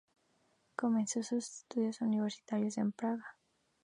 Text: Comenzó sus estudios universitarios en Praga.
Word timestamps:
Comenzó 0.75 1.21
sus 1.21 1.45
estudios 1.45 2.01
universitarios 2.01 2.79
en 2.79 2.91
Praga. 2.91 3.37